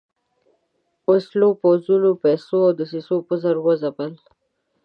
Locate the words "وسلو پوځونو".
1.09-2.09